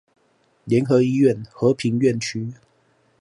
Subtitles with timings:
[0.65, 2.55] 聯合醫院和平院區